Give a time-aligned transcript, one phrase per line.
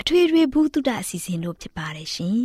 [0.00, 2.38] အထွေထွေဘုဒ္ဓအစီအစဉ်တို့ဖြစ်ပါတယ်ရှင်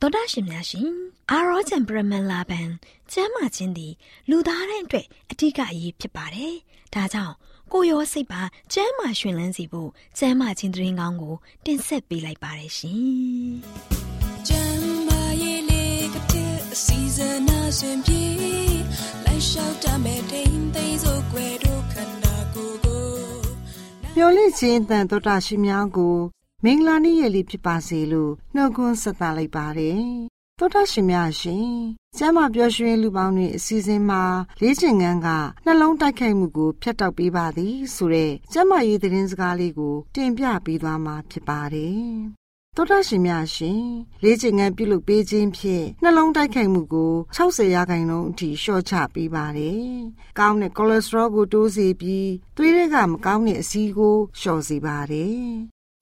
[0.00, 0.90] တော်တာရှင်များရှင်
[1.30, 2.68] အာရောချံပရမန်လာဘန်
[3.12, 3.92] ကျမ်းမာခြင်းသည်
[4.30, 6.54] လူသားတိုင်းအတွက်အထူးအရေးဖြစ်ပါတယ်။
[6.94, 7.34] ဒါကြောင့်
[7.72, 8.42] ကိုရောစိတ်ပါ
[8.72, 13.50] ကျမ်းမာရှင်လန်းစီဖို့ကျမ်းမာခြင်းတရင်ကောင်းကို တင်ဆက်ပေးလိုက်ပါတယ်ရှင်။
[14.48, 17.38] ကျမ်းမာရေးလေးကတဲ့အစီအစဉ်
[17.68, 18.25] အစဉ်ပြေ
[19.58, 23.04] လိုက်လျှောက်တမဲ့တိမ်သိမ်းစို့ွယ်တို့ခန္ဓာကိုယ်ကို
[24.16, 26.16] မျော်လင့်ခြင်းတန်တော်တာရှင်များကို
[26.64, 30.02] မင်္ဂလာနေ့ရက်လေးဖြစ်ပါစေလို့နှုတ်ခွန်းဆက်သလိုက်ပါတယ်။
[30.58, 31.70] သောတာရှင်များရှင်
[32.18, 34.22] ကျမ်းမာပျော်ရွှင်လူပေါင်းတွေအစီအစဉ်မှာ
[34.60, 35.28] လေ့ကျင့်ခန်းက
[35.64, 42.06] နှလုံးတိုက်ခိုက်မှုကိုဖျက်တောက်ပေးပါသည်ဆိုတဲ့ကျမ်းမာရေးသတင်းစကားလေးကိုတင်ပြပေးသွားမှာဖြစ်ပါတယ်။
[42.78, 43.84] သောတာရှင်များရှင်
[44.22, 49.84] လေ့ကျင့်ခန်းပြုလုပ်ပေးခြင်းဖြင့်နှလုံးတိုက်ခိုက်မှုကို60ရာခိုင်နှုန်းအထိလျှော့ချပေးပါတယ်။
[50.38, 55.40] ကောင်းတဲ့ကိုလက်စထရောကိုတိုးစေပြီးသွေးတွေကမကောင်းတဲ့အဆီးကိုလျှော့စေပါတယ်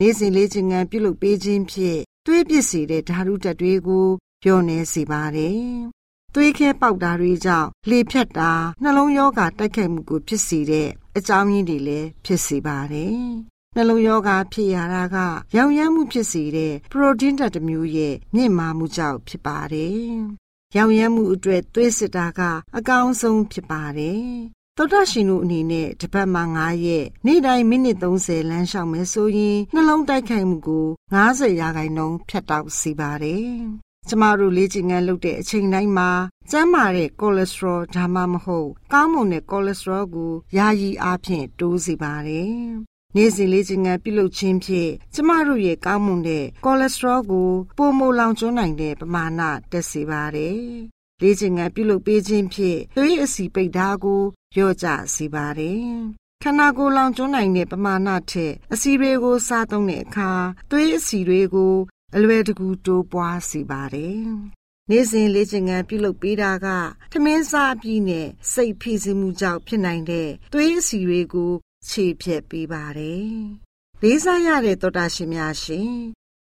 [0.00, 4.06] နေ့စဉ်လေးခြင်းငန်းပြုလုပ်ပေးခြင်းဖြင့်သွေးပစ်စေတဲ့ဓာတုတက်တွေကို
[4.44, 5.60] လျော့နေစေပါတယ်။
[6.34, 8.52] သွေးခဲပေါက်တာတွေကြောင့်လေဖြတ်တာ
[8.82, 13.18] နှလုံးရောဂါတိုက်ခိုက်မှုကိုဖြစ်စေတဲ့အကြောင်းရင်းတွေလည်းဖြစ်စေပါတယ်။
[13.76, 15.16] နှလုံးရောဂါဖြစ်ရတာက
[15.56, 20.08] ရောင်ရမ်းမှုဖြစ်စေတဲ့ပရိုတင်းဓာတ်တစ်မျိုးရဲ့မြင့်မားမှုကြောင့်ဖြစ်ပါတယ်။
[20.76, 22.40] ရောင်ရမ်းမှုအတွက်သွေးစစ်တာက
[22.76, 24.24] အကောင်းဆုံးဖြစ်ပါတယ်
[24.76, 30.86] သောတာရှင်တို့အနေနဲ့တစ်ပတ်မှ9ရက်နေ့တိုင်းမိနစ်30လမ်းလျှောက်မယ်ဆိုရင်နှလုံးတိုက်ခိုက်မှုကို
[31.22, 33.48] 90ရာခိုင်နှုန်းဖြတ်တောက်စေပါတယ်။
[34.08, 36.10] ကျမတို့လေ့ကျင့်ခန်းလုပ်တဲ့အချိန်တိုင်းမှာ
[36.50, 42.54] ကျန်းမာတဲ့ကိုလက်စထရောဒါမှမဟုတ်ကောင်းမွန်တဲ့ကိုလက်စထရောကိုယာယီအားဖြင့်တိုးစေပါတယ်။
[43.16, 49.40] နေ့စဉ်လေ့ကျင့်ခန်းပြုလုပ်ခြင်းဖြင့်ကျမတို့ရဲ့ကောင်းမွန်တဲ့ကိုလက်စထရောကိုပိုမိုလောင်ကျွမ်းနိုင်တဲ့ပမာဏ
[49.72, 50.58] တက်စေပါတယ်။
[51.22, 54.22] လေ့ကျင့်ခန်းပြုလုပ်ပေးခြင်းဖြင့်သွေးအဆီပိတ်ဓာတ်ကို
[54.54, 55.84] လျော့ကျစေပါတယ်။
[56.42, 60.30] ခန္ဓာကိုယ်လောင်ကျွမ်းနိုင်တဲ့ပမာဏထက်အစီတွေကိုစားသုံးတဲ့အခါ
[60.70, 61.74] သွေးအစီတွေကို
[62.16, 64.18] အလွယ်တကူတိုးပွားစေပါတယ်။
[64.90, 66.66] နေ့စဉ်လေ့ကျင့်ခန်းပြုလုပ်ပေးတာက
[67.12, 71.52] ထမင်းစားပြီးနဲ့စိတ်ဖိစီးမှုကြောင့်ဖြစ်နိုင်တဲ့သွေးအစီတွေကို
[71.88, 73.32] ခြေဖြတ်ပေးပါတယ်။
[74.02, 75.94] လေးစားရတဲ့သောတာရှင်များရှင်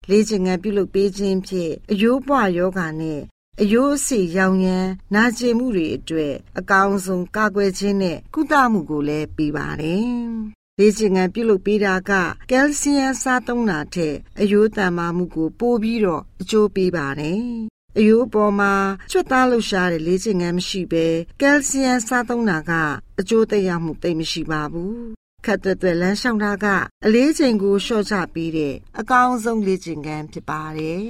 [0.08, 3.20] လေ့ကျင့်ခန်းပြုလုပ်ပေးခြင်းဖြင့်အယိုးပွားယောဂာနဲ့
[3.60, 10.08] အယိုးအစီရောင်ရမ်းနာကျင်မှုတွေအတွက်အကောင်းဆုံးကာကွယ်ခြင်းနဲ့ကုသမှုကိုလည်းပေးပါတယ်။
[10.78, 12.12] လေ့ကျင့်ခန်းပြုလုပ်ပေးတာက
[12.50, 17.42] ကယ်လ်ဆီယမ်စားသုံးတာထက်အယိုးတန်မာမှုကိုပိုပြီးတော့အကျိုးပေးပါတယ်။
[17.98, 18.72] အယိုးပေါ်မှာ
[19.10, 21.06] ချွတ်သားလှူရှားတဲ့လေ့ကျင့်ခန်းမရှိဘဲ
[21.40, 22.72] ကယ်လ်ဆီယမ်စားသုံးတာက
[23.20, 24.98] အကျိုးသက်ရောက်မှုသိမရှိပါဘူး။
[25.44, 26.66] ခတ်သွက်သွက်လမ်းလျှောက်တာက
[27.04, 31.06] အလေးချိန်ကိုလျှော့ချပေးတဲ့အကောင်းဆုံးလေ့ကျင့်ခန်းဖြစ်ပါတယ်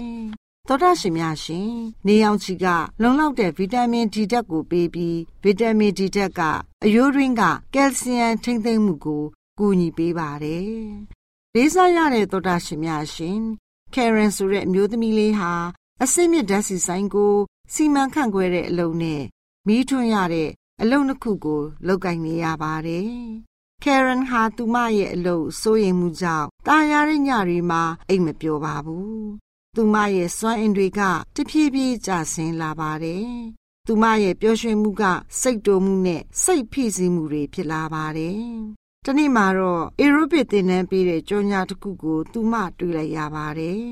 [0.69, 1.73] သောတာရှင်များရှင်
[2.07, 2.67] နေအောင်ချီက
[3.03, 6.41] လုံလောက်တဲ့ဗီတာမင် D ဓာတ်ကိုပေးပြီးဗီတာမင် D ဓာတ်က
[6.85, 7.43] အယိုးရင်းက
[7.75, 9.25] ကယ်လ်ဆီယမ်ထိမ့်သိမ့်မှုကို
[9.59, 10.73] ကူညီပေးပါတယ်။
[11.55, 13.41] လေးစားရတဲ့သောတာရှင်များရှင်
[13.95, 15.53] ကယ်ရန်ဆိုတဲ့အမျိုးသမီးလေးဟာ
[16.03, 17.35] အစိမ့်မြဓာတ်စီဆိုင်ကို
[17.75, 19.23] စီမံခန့်ခွဲတဲ့အလုပ်နဲ့
[19.67, 23.13] မီးထွန်းရတဲ့အလုပ်တစ်ခုကိုလုပ်ကိုင်နေရပါတယ်။
[23.85, 29.23] Karen ဟာသူမရဲ့အလုပ်စိုးရိမ်မှုကြောင့်တာယာတဲ့ညတွေမှာအိတ်မပျော်ပါဘူး။
[29.75, 31.01] သူမရဲ့စွမ်းအင်တွေက
[31.37, 33.29] တဖြည်းဖြည်းကျဆင်းလာပါတယ်။
[33.87, 35.03] သူမရဲ့ပျော်ရွှင်မှုက
[35.41, 38.43] စိတ်တိုမှုနဲ့စိတ်ဖိစီးမှုတွေဖြစ်လာပါတယ်။
[39.05, 43.83] တနေ့မှာတော့ aerobic သင်တန်းပေးတဲ့ကြောညာတစ်ခုကို သူမတွေ့လိုက်ရပါတယ်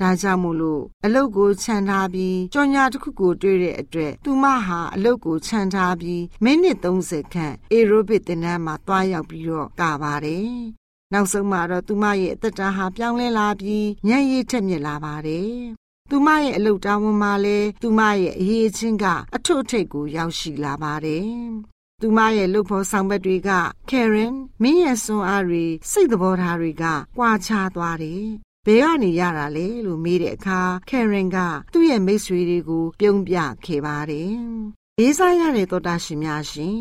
[0.00, 10.48] ဒါကြောင့်မို့လို့အလုတ်ကိုခြံထားပြီးကြော်ညာတစ်ခုကိုတွေ့တဲ့အတွက်သူမဟာအလုတ်ကိုခြံထားပြီးမိနစ်30ခန့်အေရိုဘစ်တင်နန်းမှာတွားရောက်ပြီးတော့ကပါတယ်။
[11.12, 15.52] နောက်ဆုံးမှာတော့သူမရဲ့အသက်တာဟာပြောင်းလဲလာပြီးညံ့ရည်ထက်မြက်လာပါတယ်။
[16.10, 19.04] သူမရဲ့အလုတ်တာဝန်မှာလည်းသူမရဲ့အရေးချင်းက
[19.36, 21.28] အထွတ်အထိပ်ကိုရောက်ရှိလာပါတယ်။
[22.00, 23.50] သူမရဲ့လှုပ်ဖော်ဆောင်ဘက်တွေက
[23.90, 26.84] Karen မင်းရဲ့စွမ်းအားတွေစိတ်သဘောထားတွေက
[27.16, 28.26] ကွာခြားသွားတယ်
[28.66, 31.38] ဘယ်ကနေရတာလဲလို့မေးတဲ့အခါကယ်ရင်က
[31.72, 34.36] သူ့ရဲ့မိတ်ဆွေတွေကိုပြုံးပြခဲ့ပါတယ်။
[34.98, 36.78] လေးစားရတဲ့သောတာရှင်များရှင်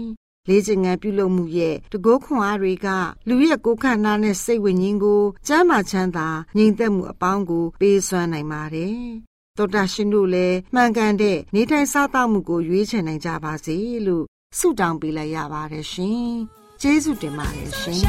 [0.48, 2.88] လေးချင်ငံပြုလုပ်မှုရဲ့တကောခွန်အားတွေက
[3.28, 6.28] လူရဲ့ကိုယ်ခန္ဓာနဲ့စိတ်ဝိညာဉ်ကိုကျမ်းမာချမ်းသာ
[6.58, 8.98] ငြိမ်သက်မှုအပေါင်းကိုပေးစွမ်းနိုင်ပါတယ်။
[9.58, 13.78] သောတာရှင်တို့လည်းမှန်ကန်တဲ့နေထိုင်စားသောက်မှုကိုရွေးချယ်နိုင်ကြပါစေ
[14.08, 14.26] လို့
[14.58, 16.28] ဆုတောင်းပေးလိုက်ရပါတယ်ရှင်။
[16.82, 18.02] ကျေးဇူးတင်ပါတယ်ရှင်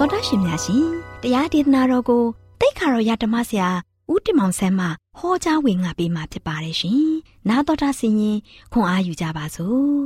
[0.08, 0.84] တော်တာရှင်များရှင်
[1.22, 2.24] တရားဒေသနာတော်ကို
[2.60, 3.68] တိတ်ခါတော်ရဓမ္မဆရာ
[4.12, 4.86] ဦးတင်မောင်ဆန်းမှ
[5.18, 7.08] ဟောကြားဝင်ငါပေးมาဖြစ်ပါတယ်ရှင်။
[7.48, 8.38] နာတော်တာဆင်ရင်
[8.72, 9.98] ခွန်အားယူကြပါစို့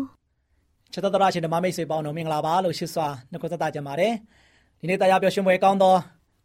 [0.92, 4.12] ။ချစ်တော်တော်ရှင်ဓမ္မမိတ်ဆွေပေါင်းတို့မင်္ဂလာပါလို့ရှိစွာနှုတ်ဆက်ကြပါတယ်။
[4.80, 5.94] ဒီနေ့တရားပြောရှင်ပွဲကောင်းသော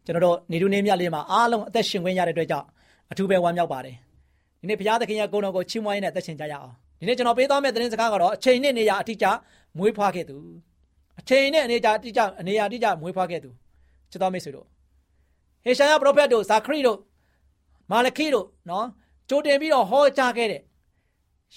[0.05, 2.67] ကျွန်တော်တို့နေတူနေမြတ်လေးမှာအားလုံးအသက်ရှင်ခွင့်ရတဲ့အတွက်ကြောင့်
[3.11, 3.95] အထူးပဲဝမ်းမြောက်ပါတယ်။
[4.61, 9.27] ဒီနေ့ဘုရားသခင်ရဲ့ဂုဏ်တော်ကိုချီးမွမ်းရတဲ့အသက်ရှင်ကြရအောင်။ဒီနေ့ကျွန်တော်ပေးသွားမယ့်သတင်းစကားကတော့အချိန်နဲ့နေရာအတိအကျ
[9.77, 10.37] မွေးဖွားခဲ့သူ
[11.19, 13.49] အချိန်နဲ့အနေအတိအကျအနေရာအတိအကျမွေးဖွားခဲ့သူ
[14.11, 14.65] ချစ်တော်မိတ်ဆွေတို့
[15.65, 16.99] ဟေရှာယပရောဖက်တို့ဇာခရီတို့
[17.91, 18.85] မာလခိတို့နော်
[19.29, 20.61] ကြိုတင်ပြီးတော့ဟောကြားခဲ့တဲ့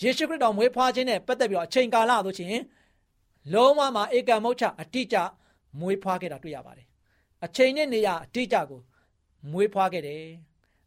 [0.02, 2.62] ယေရှုခရစ်တော်မွေးဖွားခြင်းနဲ့ပတ်သက်ပြီးတော့အချိန်ကာလဆိုချင်း
[3.52, 5.17] လုံးဝမှာဧကံမုတ်ချအတိအကျ
[5.81, 6.87] မွေးဖွားခဲ့တာတွေ့ရပါတယ်
[7.45, 8.81] အချိန်နဲ့နေရာအတိအကျကို
[9.52, 10.23] မွေးဖွားခဲ့တယ်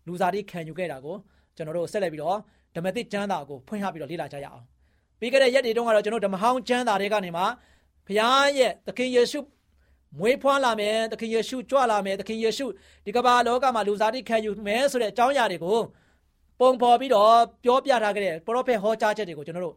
[0.08, 1.16] လူစားတိခံယူခဲ့တာကို
[1.56, 2.38] ကျွန်တော်တို့ဆက်လက်ပြီးတော့
[2.76, 4.64] ဓမ္မသစ်ကျမ်းစာကိုဖွင့်ဟပြီးတော့လေ့လာကြရအောင်
[5.20, 7.44] ပြီးခဲ့တဲ့ရက်တွေတုန်းကတော့ကျွန်တော်ဓမ္မဟောင်းကျမ်းစာတွေကနေမှ
[8.08, 9.40] ဘုရားရဲ့သခင်ယေရှု
[10.20, 12.66] မွေးဖွားလာမယ်သခင်ယေရှုကြွလာမယ်သခင်ယေရှု
[13.06, 15.80] ဒီကမ္ဘာလောကမှာလူစားတိခံယူမယ်ဆိုတဲ့အကြောင်းအရာတွေကို
[16.60, 17.34] ပုံဖော်ပြီးတော့
[17.64, 19.76] ပြောပြထားခဲ့တဲ့ပရောဖက်ဟောကြားချက်တွေကိုကျွန်တော်တို့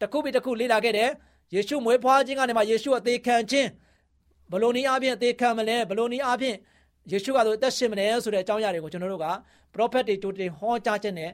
[0.00, 1.10] တစ်ခုပြီးတစ်ခုလေ့လာခဲ့တယ်
[1.54, 3.68] ယေရှုမွေးဖွားခြင်းကနေမှယေရှုအသေးခံခြင်း
[4.52, 6.56] ဘလို့နည်းအားဖြင့်အသေးခံမလဲဘလို့နည်းအားဖြင့်
[7.12, 9.26] ယေရှုကတော့အသက်ရှင်မလဲဆိုတဲ့အကြောင်းအရာတွေကိုကျွန်တော်တို့က
[9.74, 11.30] ပရောဖက်တွေတူတင်ဟောကြားခြင်းနဲ့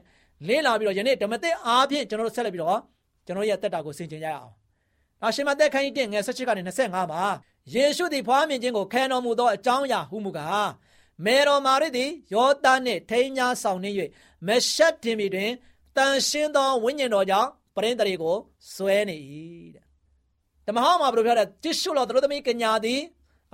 [0.47, 2.79] လေ့လာပြီးတော့ယနေ့ဓမ္မသစ်အားဖြင့်ကျွန်တော်တို့ဆက်လက်ပြီးတော့
[3.25, 4.53] ကျွန်တော်ရဲ့တက်တာကိုဆင်ခြင်ကြရအောင်။
[5.21, 7.23] နောက်ရှင်မသက်ခိုင်းတဲ့ငယ်16ကနေ25မှာ
[7.73, 10.69] ယေရှုသည်ဖွားမြင်ခြင်းကိုခံတော်မူသောအကြောင်းအရာဟုမူကား
[11.25, 13.91] မေတော်မာရိသည်ယောသနှင့်ထိန်းညာဆောင်နေ၍
[14.47, 15.51] မရှက်တင်ပြီတွင်
[15.97, 18.35] တန်ရှင်းသောဝိညာဉ်တော်ကြောင့်ပရိသတ်တွေကို
[18.73, 19.17] ဆွဲနေ၏
[19.75, 19.85] တဲ့။
[20.65, 22.99] ဓမ္မဟောင်းမှာဘယ်လိုပြောလဲတိရှုလောသူတို့သမီးကညာသည်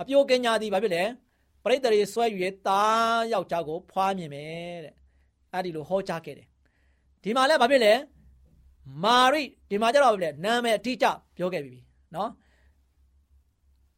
[0.00, 1.04] အပြိုကညာသည်ဘာဖြစ်လဲ
[1.64, 2.82] ပရိသတ်တွေဆွဲယူ၍တာ
[3.32, 4.94] ယောက်ျားကိုဖွားမြင်မယ်တဲ့။
[5.52, 6.46] အဲ့ဒီလိုဟောကြားခဲ့တယ်။
[7.22, 7.92] ဒီမှာလည်းဘာဖြစ်လဲ
[9.02, 11.76] မာရိဒီမှာကျတော့ဘာဖြစ်လဲနာမည်အတိအကျပြောခဲ့ပြီ
[12.14, 12.30] နော်။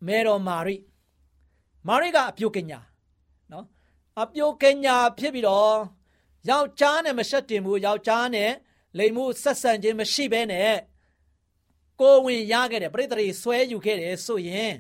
[0.06, 0.76] မေတော်မာရိ
[1.86, 2.80] မာရိကအပြုတ်ကညာ
[3.52, 3.64] နော်
[4.20, 5.76] အပြုတ်ကညာဖြစ်ပြီးတော့
[6.48, 8.50] ယောက်ျားနဲ့မဆက်တင်ဘူးယောက်ျားနဲ့
[8.98, 10.74] လိမ်မှုဆက်ဆံခြင်းမရှိဘဲနဲ့
[12.00, 14.74] ကိုဝင်ရခဲ့တယ်ပြိတ္တိဆွဲယူခဲ့တယ်ဆိုရင်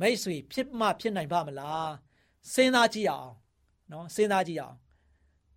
[0.00, 1.92] မိတ်ဆွေဖြစ်မှဖြစ်နိုင်ပါမလား
[2.52, 3.32] စဉ်းစားကြည့်အောင်
[3.92, 4.76] နော်စဉ်းစားကြည့်အောင်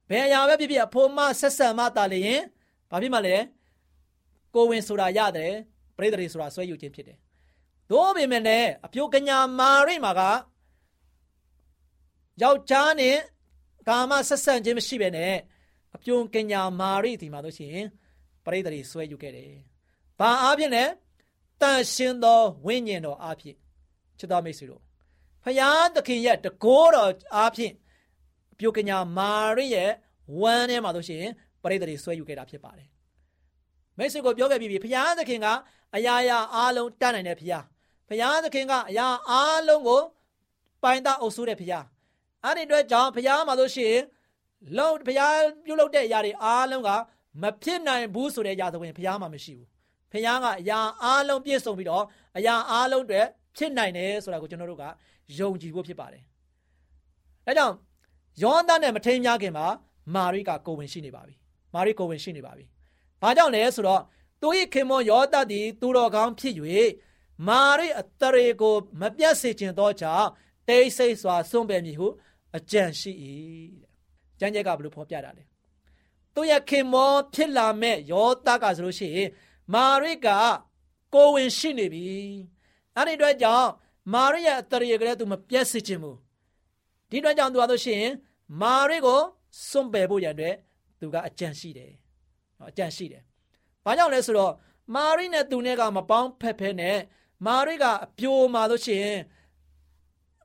[0.10, 2.41] ဘယ်အရာပဲဖြစ်ဖြစ်အဖို့မဆက်ဆံမှတာလေရင်
[2.89, 3.36] ဘာဖြစ်မှလဲ
[4.53, 5.53] ကိုဝင်ဆိုတာရတယ်
[5.98, 7.18] ပြိတ္တိဆိုတာဆွဲယူခြင်းဖြစ်တယ်
[7.89, 10.22] သို့ပေမဲ့လည်းအပြိုကညာမာရိမာက
[12.41, 13.18] ယောက်ျားနဲ့
[13.88, 15.36] ကာမဆက်ဆံခြင်းမရှိဘဲနဲ့
[15.96, 17.88] အပြိုကညာမာရိဒီမှာလို့ရှိရင်
[18.46, 19.53] ပရိသေတွေဆွဲယူခဲ့တယ်။
[20.20, 20.84] ဘာအားဖြင့်လဲ
[21.62, 23.56] တန်ရှင်သောဝိညာဉ်တော်အားဖြင့်
[24.20, 24.82] ချစ်တော်မိတ်ဆွေတို့
[25.44, 27.74] ဖယားသခင်ရဲ့တကိုးတော်အားဖြင့်
[28.53, 29.91] အပြိုကညာမာရိရဲ့
[30.41, 31.32] ဝမ်းထဲမှာလို့ရှိရင်
[31.63, 32.89] ပရိသေတွေဆွဲယူခဲ့တာဖြစ်ပါတယ်။
[34.00, 35.48] မိတ်ဆွေကိုပြောခဲ့ပြီးပြီဖယားသခင်က
[35.96, 37.65] အရာရာအားလုံးတတ်နိုင်တဲ့ဖယား
[38.10, 40.01] ဘုရားသခင်ကအရာအားလုံးကို
[40.84, 41.86] ပိုင်တအုပ်စိုးတဲ့ဘုရား
[42.44, 44.03] အဲ့ဒီအတွက်ကြောင့်ဘုရားမှာလို့ရှိရင်
[44.77, 46.89] လုံးဘုရားပြုလုပ်တဲ့အရာတွေအားလုံးက
[47.41, 49.68] မဖြစ်နိုင်ဘူးဆိုတဲ့အရာဆိုရင်ဘုရားမှာမရှိဘူး
[50.13, 52.03] ဘုရားကအရာအားလုံးပြည့်စုံပြီးတော့
[52.38, 53.22] အရာအားလုံးတွေ
[53.58, 54.84] ဖြစ်နိုင်တယ်ဆိုတာကိုကျွန်တော်တို့က
[55.39, 56.24] ယုံကြည်ဖို့ဖြစ်ပါတယ်
[57.46, 57.75] ဒါကြောင့်
[58.44, 59.68] ယောသန်နဲ့မထိန်များခင်မှာ
[60.15, 61.36] မာရိကကိုဝင်ရှိနေပါပြီ
[61.74, 62.65] မာရိကိုဝင်ရှိနေပါပြီ
[63.21, 64.01] ဘာကြောင့်လဲဆိုတော့
[64.41, 66.55] သူ၏ခင်မွန်ယောသသည်သူတော်ကောင်းဖြစ်၍
[67.47, 70.27] မာရိအတရေကို မပြတ်စေခြင်းသောကြောင့်
[70.67, 72.07] တိတ်ဆိတ်စွာစွန့်ပယ်မည်ဟု
[72.57, 73.11] အကြံရှိ၏
[73.81, 73.89] တဲ့
[74.39, 75.43] ကျမ်းကျက်ကဘယ်လိုဖော်ပြတာလဲ
[76.33, 79.29] သူရဲ့ခင်မောဖြစ်လာမဲ့ယောသကဆိုလို့ရှိရင်
[79.73, 80.27] မာရိက
[81.13, 82.07] ကိုဝင်ရှိနေပြီ
[82.95, 83.69] အဲ့ဒီအတွက်ကြောင့်
[84.13, 86.17] မာရိရဲ့အတရေကလေးသူမပြတ်စေခြင်းဘူး
[87.09, 88.03] ဒီအတွက်ကြောင့်သူကဆိုရှင်
[88.61, 89.19] မာရိကို
[89.69, 90.55] စွန့်ပယ်ဖို့ရန်အတွက်
[90.99, 91.93] သူကအကြံရှိတယ်
[92.59, 93.23] နော်အကြံရှိတယ်
[93.85, 94.53] ဘာကြောင့်လဲဆိုတော့
[94.95, 96.97] မာရိနဲ့သူနဲ့ကမပေါင်းဖက်ဖက်နဲ့
[97.45, 99.19] မာရိကအပြိုမာလို့ရှိရင်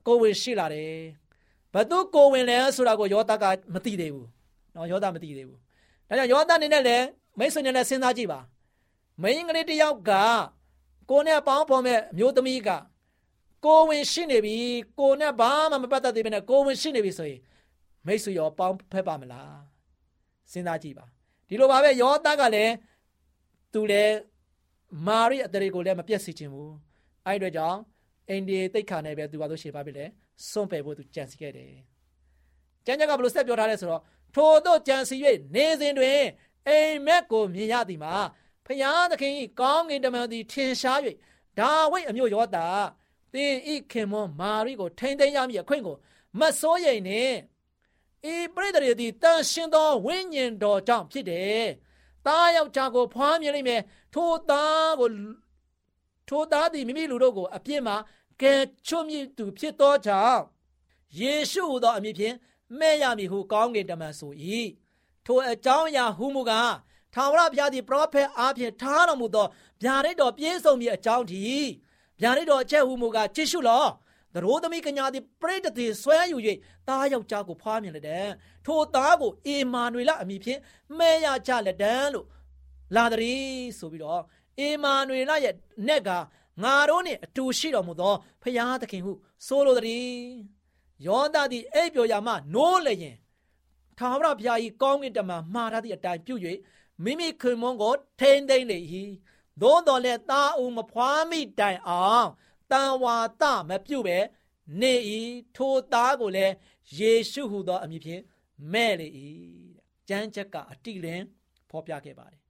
[0.06, 0.94] ကိုဝင်ရှိလာတယ်
[1.74, 3.44] ဘသူကိုဝင်လဲဆိုတာကိုယောသက
[3.74, 4.28] မသိသေးဘူး
[4.74, 5.58] နော်ယောသမသိသေးဘူး
[6.08, 7.06] ဒါကြောင့်ယောသအနေနဲ့လည်း
[7.38, 8.40] မိတ်ဆွေနဲ့လည်းစဉ်းစားကြည့်ပါ
[9.22, 10.12] မိန်းကလေးတယောက်က
[11.10, 12.70] ကိုနဲ့ပေါင်းဖော်မဲ့မျိုးသမီးက
[13.64, 14.56] ကိုဝင်ရှိနေပြီ
[14.98, 17.40] ကိုနဲ့ဘာမှမပတ်သက်သေးဘဲနဲ့ကိုဝင်ရှိနေပြီဆိုရင်
[18.06, 19.58] မိတ်ဆွေရောပေါင်းဖက်ပါမလား
[20.52, 21.04] စဉ်းစားကြည့်ပါ
[21.48, 22.72] ဒီလိုပါပဲယောသကလည်း
[23.72, 24.16] သူလည်း
[25.06, 26.72] မာရိအတရေကိုလည်းမပြတ်စေချင်ဘူး
[27.26, 27.78] အဲ့ဒီတော့ကြောင့်
[28.28, 30.06] အိန္ဒိယတိတ်ခါနဲ့ပဲသူပါလို့ရှိပါပြီလေ
[30.50, 31.72] စွန့်ပယ်ဖို့သူကြံစီခဲ့တယ်
[32.86, 34.02] ကျမ်းကျက်ကဘယ်လိုဆက်ပြောထားလဲဆိုတော့
[34.34, 35.16] ထို့သောကြံစီ၍
[35.54, 36.20] နေစဉ်တွင်
[36.68, 38.14] အိမ်မက်ကိုမြင်ရသည်မှာ
[38.66, 40.98] ဖျားသခင်၏ကောင်းကင်တမန်သည်ထင်ရှား၍
[41.58, 42.68] ဒါဝိတ်အမျိုးယောတာ
[43.32, 45.96] သင်ဤခင်မွန်မာရိကိုထိမ့်သိမ်းရမည်အခွင့်ကို
[46.40, 47.34] မစိုးရိမ်နှင့်
[48.32, 51.64] ဤပရိသေသည်တန်ရှင်သောဝိညာဉ်တော်ကြောင့်ဖြစ်တယ်။
[52.26, 53.82] သားယောက်ျားကိုဖွားမြင်လိမ့်မယ်။
[54.14, 55.08] ထိုသားကို
[56.28, 57.96] ထိုသားသည်မိမိလူတို့ကိုအပြစ်မှာ
[58.40, 58.54] ကဲ
[58.86, 60.40] ချွတ်မြစ်သူဖြစ်သောကြောင့်
[61.18, 62.34] ယေရှုဟူသောအမည်ဖြင့်
[62.78, 64.32] မဲ့ရမည်ဟုကောင်းကင်တမန်ဆို၏
[65.26, 66.72] ထိုအကြောင်းအရာဟူမူကား
[67.14, 69.46] ထာဝရဘုရားသည်ပရောဖက်အားဖြင့်ထားတော်မူသော
[69.82, 71.44] ဗျာဒိတ်တော်ပြည့်စုံမည်အကြောင်းဒီ
[72.20, 73.84] ဗျာဒိတ်တော်အချက်ဟူမူကားကြည့်ရှုလော
[74.34, 76.38] သရိုးသမီးကညာသည်ပရိတတိဆွဲယူ၍
[76.88, 78.28] သားယောက်ျားကိုဖွားမြင်လက်တဲ့
[78.66, 80.60] ထိုသားကိုအေမာနွေလအမည်ဖြင့်
[80.98, 82.26] မဲရကြလက်တန်းလို့
[82.94, 84.22] လာတည်းဆိုပြီးတော့
[84.58, 85.54] အေမာနွေလရဲ့
[85.88, 86.10] နက်က
[86.62, 89.12] ငါတို့နဲ့အတူရှိတော်မူသောဖရာသခင်ဟု
[89.46, 90.18] ဆိုလိုတည်း
[91.06, 93.16] ယောသသည်အိပ်ပျော်ရာမှနိုးလျင်
[93.98, 96.34] ထာဝရဘုရား၏ကောင်းကင်တမန်မှားထားသည့်အတိုင်းပြု၍
[97.04, 98.78] မိမိခင်မွန်းကိုထိမ့်သိမ့်လေ၏
[99.62, 102.28] သို့တော်လည်းသားဦးမဖွားမိတိုင်အောင်
[102.70, 104.18] တန်ဝါသမပြုတ်ပဲ
[104.80, 104.94] နေ၏
[105.56, 106.54] ထိုသားကိုလည်း
[106.98, 108.22] ယေရှုဟူသောအမည်ဖြင့်
[108.72, 109.08] မဲ့လေ၏
[110.08, 111.24] ကျမ်းချက်ကအတိလင်း
[111.70, 112.40] ဖော်ပြခဲ့ပါတယ်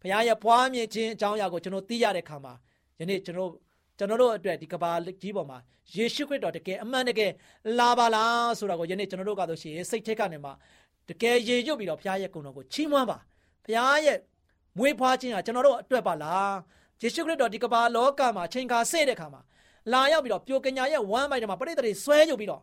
[0.00, 2.54] ဘုရားရဲ့ဖွားမြင်ခြင်းအကြောင်းအရာကိုကျွန်တော်သိရတဲ့အခါမှာ
[3.00, 3.50] ယနေ့ကျွန်တော်
[3.98, 4.90] ကျွန်တော်တို့အတွက်ဒီကဘာ
[5.22, 5.58] ကြီးပေါ်မှာ
[5.94, 7.30] ယေရှုခရစ်တော်တကယ်အမှန်တကယ်
[7.78, 10.52] လာပါလားဆိုတာကိုယနေ့ကျွန်တော်တို့ကတော့ရှိရင်စိတ်ထက်ကနေမှာ
[11.08, 13.18] တကယ်ရေရွတ်ပြီးတော့ဘုရားရဲ့ကုံတော်ကိုချီးမွမ်းပါ
[13.64, 14.18] ဘုရားရဲ့
[14.78, 16.54] မွေးဖွားခြင်းဟာကျွန်တော်တို့အတွက်ပါလား
[17.02, 19.40] ယေရှုခရစ်တော်ဒီကဘာလောကမှာချိန်ခါစေ့တဲ့အခါမှာ
[19.92, 22.62] လာရောက်ပြီးတော့ပြိုကညာရဲ့ဝမ်းပိုက်ထဲမှာပရိသတ်တွေဆွဲညုပ်ပြီးတော့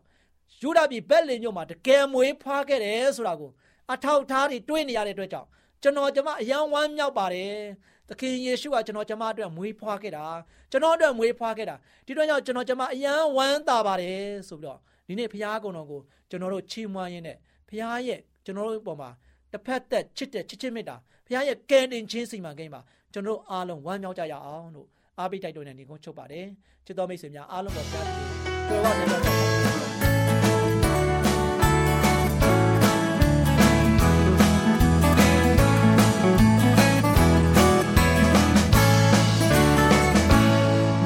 [0.60, 3.50] ယူဒာပြည်ဘက်လင်မြို့မှာတကယ်မွေးဖွားခဲ့တယ်ဆိုတာကို
[3.92, 5.48] အထောက်ထားတွေတွေးနေရတဲ့အတွက်ကြောင့်
[5.82, 7.54] ကျွန်တော်ကျမအယံဝမ်းမြောက်ပါတယ်
[8.08, 10.24] သခင်ယေရှုကကျွန်တော်ကျမအတွက်မွေးဖွားခဲ့တာ
[10.70, 11.76] ကျွန်တော်အတွက်မွေးဖွားခဲ့တာ
[12.06, 16.00] ဒီတော့ကြောင့်ကျွန်တော်ကျမအယံဝမ်းသာပါတယ်ဆိုပြီးတော့ဒီနေ့ဘုရားကုံတော်ကို
[16.30, 17.36] ကျွန်တော်တို့ချီးမွမ်းရင်းနဲ့
[17.68, 19.10] ဘုရားရဲ့ကျွန်တော်တို့ပေါ်မှာ
[19.52, 22.80] တစ်ဖက်သက်ချစ်တဲ့ချစ်ချစ်မေတ္တာဘုရားရဲ့ကယ်တင်ခြင်းစီမံကိန်းမှာ
[23.12, 26.46] ကျွန်တော်တို့အားလုံးဝမ်းမြောက်ကြရအောင်လို့ အားပေးတိုက်တွန်းနေနေကိုချုပ်ပါတယ်
[26.86, 28.28] ချစ်တော်မိတ်ဆွေများအားလုံးပေါ်ဘုရားရှင်
[28.68, 29.18] တွေ့ပါစေပါ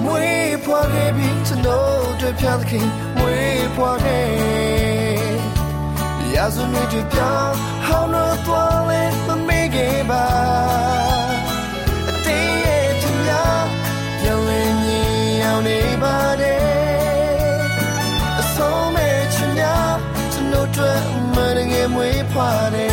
[0.04, 2.86] မွေးဖွားခဲ့ပြီကျွန်တော်တို့ဖျားသခင်
[3.18, 4.28] မွေးဖွားခဲ့
[6.34, 7.54] ရာဇဝနေတွေပြောင်း
[7.86, 11.07] ဟောင်းတော့သွားလဲမမေ့ခဲ့ပါ
[22.38, 22.87] ယ်မွေး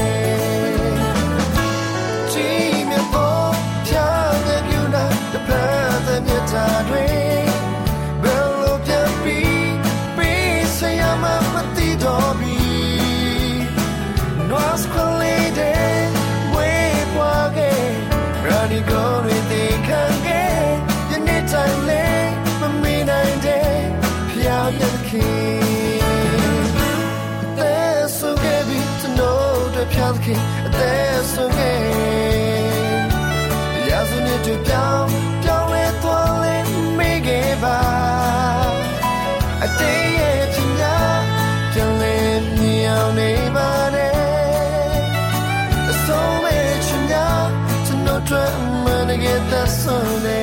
[29.85, 32.35] know the pia the king There's so heavy
[33.89, 35.09] ရာဇဝင်တွေပြောင်း
[35.43, 36.55] ပြောင်းလဲသွားလဲ
[36.97, 37.79] မေးခဲ့ပါ
[39.63, 41.19] အတေးရဲ့ချင်များ
[41.71, 42.15] ပြန်လဲ
[42.59, 44.13] မြင်အောင်နေပါနဲ့
[45.91, 47.45] အဆုံးမဲ့ချင်များ
[47.85, 50.41] ကျွန်တော်တို့မနခဲ့တဲ့ဆုံးနေ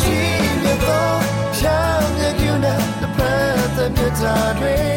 [0.00, 1.18] ကြည့်ရတော့
[1.56, 1.78] ဖြာ
[2.16, 4.95] မြက်ယူနာတဲ့ဖက်တဲ့မြတ်တာတွေ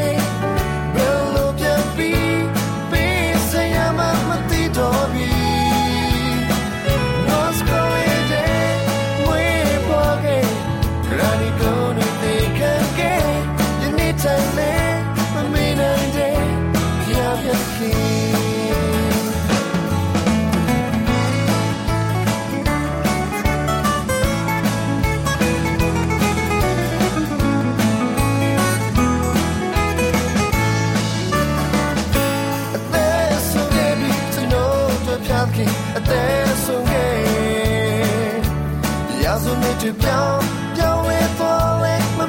[39.40, 40.44] ရာဇဝင်တွေပြောင်း
[40.76, 42.20] ပြောင်းလဲသွားလဲမ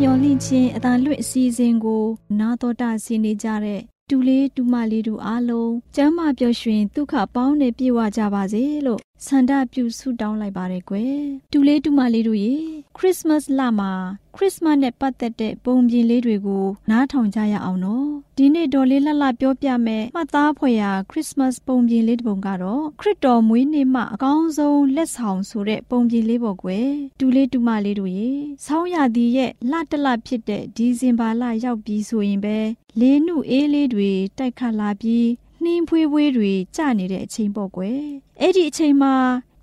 [0.00, 2.04] မျော်လင့်ခြင်းအသာလွတ်အစီအစဉ်ကို
[2.40, 3.80] နာတော်တာဆင်းနေကြတဲ့
[4.10, 11.18] တူလေးတူမလေးတို့အားလုံးကျမ်းမာပျော်ရွှင်ဒုက္ခပေါင်းနဲ့ပြေဝကြပါစေလို့ဆန္ဒပြုဆုတောင်းလိုက်ပါတယ်ကွယ်
[11.52, 12.54] တူလေးတူမလေးတို့ရေ
[12.96, 13.92] ခရစ်စမတ်လမှာ
[14.34, 28.30] ခရစ်စမတ်နဲ့ပတ်သက်တဲ့ပုံပြင်လေးတွေကိုနားထောင်ကြရအောင်နော်ဒီနေ့ဒေါ်လေးလှလှပြောပြမယ်မှတ်သားဖွယ်ရာခရစ်စမတ်ပုံပြင်လေးတစ်ပုံကတော့ခရစ်တော်မွေးနေ့မှာအကောင်းဆုံးလက်ဆောင်ဆိုတဲ့ပုံပြင်လေးပေါ့ကွယ်တူလေးတူမလေးတို့ရေ
[28.66, 32.58] ဆောင်းရာသီရဲ့လတလဖြစ်တဲ့ဒီဇင်ဘာလရောက်ပြီးဆိုရင်ပဲ
[33.00, 35.26] လေးနုအေးလေးတွေတိုက်ခတ်လာပြီး
[35.64, 38.00] နှင်းဖွေးဖွေးတွေကျနေတဲ့အချိန်ပေါ့ကွယ်
[38.40, 39.14] အဲ့ဒီအချိန်မှာ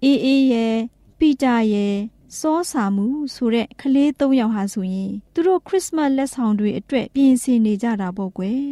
[0.04, 0.76] အေးအေးရဲ့
[1.20, 1.96] ပီတာရဲ့
[2.40, 8.64] စောစာမှုဆိုတဲ့ကလေး၃ယောက်ဟာဆိုရင်သူတို့ခရစ်စမတ်လက်ဆောင်တွေအတွက်ပြင်ဆင်နေကြတာပေါ့ကွယ်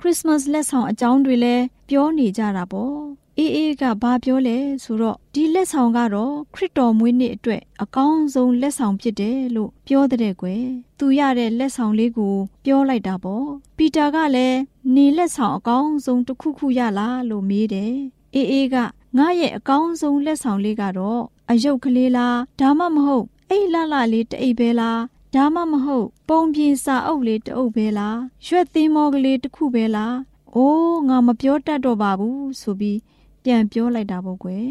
[0.00, 10.64] ခရစ်စမတ်လက်ဆောင်အကြောင်းတွေလည်းပြောနေကြတာပေါ့ အေးအေးကဘာပြောလဲဆိုတော့ဒီလက်ဆောင်ကတော့ခရစ်တော်မွေးနေ့အတွက်အကောင်းဆုံးလက်ဆောင်ဖြစ်တယ်လို့ပြောတဲ့ကွယ်
[10.98, 14.58] သူရတဲ့လက်ဆောင်လေးကို ပြောလိုက်တာပေါ့ပီတာကလည်း
[14.94, 17.94] နေလက်ဆောင်အကောင်းဆုံးတစ်ခုခုရလားလို့မေးတယ်
[18.34, 18.76] အေးအေးက
[19.16, 25.00] ငါရဲ့အကောင်းဆုံးလက်ဆောင်လေးကတော့အယုတ်ကလေးလားဒါမှမဟုတ်အိတ်လှလှလေးတအိတ်ပဲလား
[25.34, 30.16] ဒါမှမဟုတ် ပုံပြင်စာအုပ်လေးတအုပ်ပဲလားရွက်သင်းမောကလေးတစ်ခုပဲလား
[30.54, 32.98] အိုးငါမပြောတတ်တော့ပါဘူးဆိုပြီး
[33.44, 34.68] ပြန်ပြောလိုက်တာပေါ့ကွယ်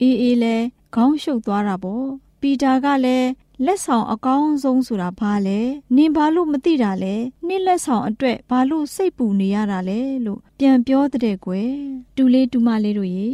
[0.00, 0.56] အေးအေးလဲ
[0.94, 2.06] ခေါင်းရှုပ်သွားတာပေါ့
[2.40, 3.28] ပီတာကလည်း
[3.66, 5.60] လက်ဆောင်အကောင်းဆုံးဆိုတာဘာလဲ
[5.96, 7.14] နင်ဘာလို့မသိတာလဲ
[7.46, 11.72] နှင်းလက်ဆောင်အတွက်ဘာလို့စိတ်ပူနေရတာလဲလို့ပြန်ပြောတဲ့ကွယ်
[12.16, 13.30] တူလေးတူမလေးတို့ရေ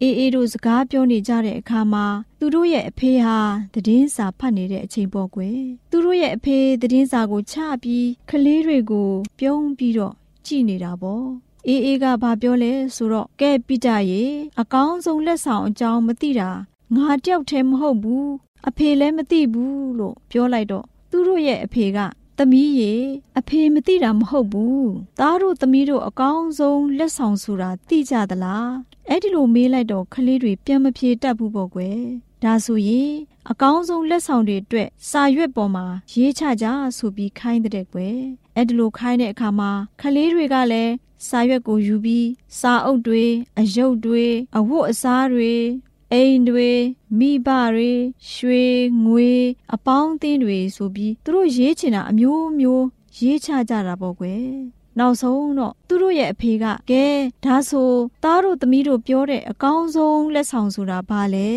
[0.00, 2.06] အေးအေးတို့စကားပြောနေကြတဲ့အခါမှာ
[2.38, 3.38] သူတို့ရဲ့အဖေဟာ
[3.74, 5.58] သတင်းစာဖတ်နေတဲ့အချိန်ပေါ့ကွယ်
[5.90, 10.14] သူတို့ရဲ့အဖေသတင်းစာကိုချပြီးကလေးတွေကို ပြုံးပြီးတော့
[10.46, 11.26] ကြည်နေတာပေါ့
[11.68, 14.22] အေးအေးကဘာပြောလဲဆိုတော့ကဲပိတရေ
[14.60, 16.50] အကောင်းဆုံးလက်ဆောင်အကြောင်းမသိတာ
[16.94, 18.28] ငါတယောက်တည်းမဟုတ်ဘူး
[18.68, 21.98] အဖေလည်းမသိဘူးလို့ပြောလိုက်တော့သူတို့ရဲ့အဖေက
[22.38, 22.92] သမီးရေ
[23.38, 28.70] အဖေမသိတာမဟုတ်ဘူးသားတို့သမီးတို့အကောင်းဆုံးလက်ဆောင်ဆိုတာသိကြသလား
[29.08, 32.00] အဲ့ဒီလိုမေးလိုက်တော့ကလေးတွေပြန်မဖြေတတ်ဘူးပေါ့ကွယ်
[32.42, 33.12] ဒါဆိုရင်
[33.50, 38.18] အကောင်းဆုံးလက်ဆောင်တွေအတွက်စာရွက်ပေါ်မှာရေးချကြဆိုပြီးခိုင်းတဲ့ကွယ်
[38.56, 40.92] အဲ့ဒီလိုခိုင်းတဲ့အခါမှာကလေးတွေကလည်း
[41.28, 43.24] စာရွက်ကိုယူပြီးစာအုပ်တွေ
[43.60, 44.26] အယုတ်တွေ
[44.58, 45.54] အဝတ်အစားတွေ
[46.12, 46.70] အိမ်တွေ
[47.18, 47.92] မိဘတွေ
[48.32, 48.64] ရွှေ
[49.04, 49.32] ငွေ
[49.74, 52.84] အပေါင်းအသင်းတွေဆိုပြီးသူတို့ရေးချင်တာအမျိုးမျိုး
[53.18, 54.44] ရေးချကြတာပေါ့ကွယ်
[54.98, 57.04] နောက်ဆုံးတော့သူတို့ရဲ့အဖေကကဲ
[57.44, 57.90] ဒါဆို
[58.24, 61.48] သားတို့သမီးတို့ပြောတဲ့အကောင်းဆုံးလက်ဆောင်ဆိုတာဘာလဲ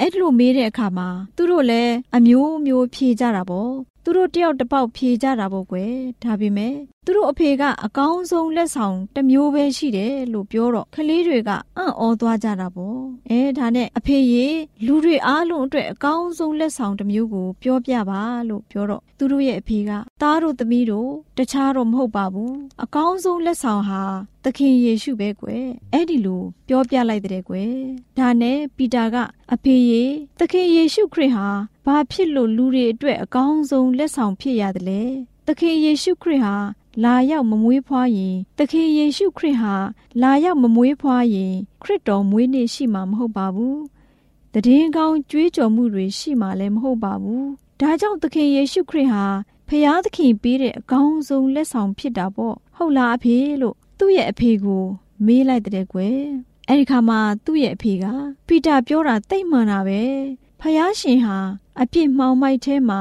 [0.00, 3.72] အဲ့လိုမေးတဲ့အခါမှာသူတို့လည်းအမျိုးမျိုးဖြေကြတာပေါ့
[4.04, 6.74] သူတို့တယောက်တစ်ပေါက်ဖြေကြတာပေါ့ကွယ်ဒါပေမဲ့
[7.06, 12.98] သူတို့အဖေကအကောင်းဆုံးလက်ဆောင်တစ်မျိုးပဲရှိတယ်လို့ပြောတော့ကလေးတွေကအံ့ဩသွားကြတာပေါ့
[13.30, 14.46] အဲဒါနဲ့အဖေရေ
[14.86, 19.90] လူတွေအားလုံးအတွက်အကောင်းဆုံးလက်ဆောင်တစ်မျိုးကိုပြောပြပါလို့ပြောတော့သူတို့ရဲ့အဖေက
[20.22, 24.02] သားတို့သမီးတို့တခြားတော့မဟုတ်ပါဘူးအကောင်းဆုံးလက်ဆောင်ဟာ
[24.44, 27.72] သခင်ယေရှုပဲကွယ်အဲ့ဒီလိုပြောပြလိုက်တဲ့ကွယ်
[28.18, 29.16] ဒါနဲ့ပီတာက
[29.52, 30.04] အဖေရေ
[30.38, 31.48] သခင်ယေရှုခရစ်ဟာ
[31.86, 35.02] ဘာဖြစ်လို့လူတွေအတွက်အကောင်းဆုံးလက်ဆောင်ဖြစ်ရတယ်လဲ
[35.46, 36.56] သခင်ယေရှုခရစ်ဟာ
[37.02, 39.74] လာရောက်မမွေးဖွားရင်သခင်ယေရှုခရစ်ဟာ
[40.22, 43.78] လာရောက်မမွေးဖွားရင် ခရစ်တော်မွေးနေ့ရှိမှာမဟုတ်ပါဘူး။
[44.52, 47.44] တည်င်းကောင်းကြွေးကြော်မှုတွေရှိမှာလည်းမဟုတ်ပါဘူး။
[47.80, 49.24] ဒါကြောင့်သခင်ယေရှုခရစ်ဟာ
[49.68, 54.84] ဖျားသခင်ပေးတဲ့အကောင်းဆုံးလက်ဆောင်ဖြစ်တာပေါ့။ဟုတ်လားအဖေလို့သူ့ရဲ့အဖေကို
[55.26, 56.18] မေးလိုက်တဲ့ကွယ်။
[56.68, 58.04] အဲဒီခါမှာသူ့ရဲ့အဖေက
[58.46, 60.02] ပီတာပြောတာတိတ်မှန်တာပဲ။
[60.60, 61.38] ဖျားရှင်ဟာ
[61.80, 63.00] အပြစ်မှောင်မိုက်ထဲမှာ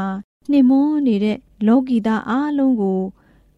[0.52, 3.02] နှိမွန်းနေတဲ့လောကီသားအလုံးကို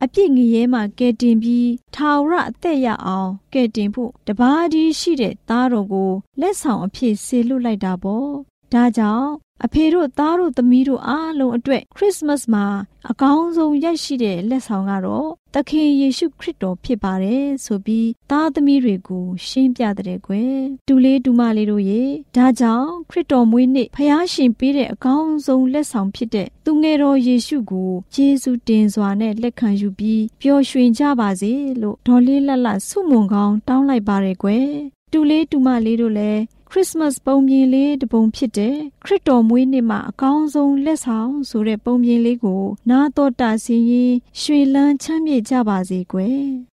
[0.05, 8.29] အပြစ်ငရဲမှကဲတင်ပြီးထာဝရအသက်ရအောင်ကဲတင်ဖို့တပါးဒီရှိတဲ့သားတော်ကိုလက်ဆောင်အဖြစ်ဆေလွတ်လိုက်တာပေါ့
[8.73, 9.29] ဒါကြောင့်
[9.63, 12.65] အဖေတို့သားတို့သမီးတို့အားလုံးအတွက်ခရစ်စမတ်မှာ
[13.09, 22.03] အကောင်းဆုံးရရှိတဲ့လက်ဆောင်ကတော့သခင်ယေရှုခရစ်တော်ဖြစ်ပါတယ်ဆိုပြီးသားသမီးတွေကိုရှင်းပြတဲ့ကွယ်တူလေးတူမလေးတို့ရေ
[22.35, 34.67] ဒါကြောင့်ခရစ်တော်မွေးနေ့ဖျားရှင်ပေးတဲ့အကောင်းဆုံးလက်ဆောင်ဖြစ်တဲ့သူငယ်တော်ယေရှုကိုယေရှုတင်စွာနဲ့လက်ခံယူပြီးပျော်ရွှင်ကြပါစေလို့ဒေါ်လေးလက်လက်ဆုမွန်ကောင်းတောင်းလိုက်ပါရယ်ကွယ်
[35.11, 46.74] တူလေးတူမလေးတို့လည်းခ ရစ်စမတ်ပုံပြင်လေးတစ်ပုံဖြစ်တဲ့ခရစ်တော်မွေးနေ့မှာအကောင်းဆုံးလက်ဆောင်ဆိုတဲ့ပုံပြင်လေးကို နာတော်တာစီရင်ရွှေလန်းချမ်းမြေ့ကြပါစေကွယ်ချစ်ချင်းမေတ္တာကြောင့်လေးဟောကြားတယ်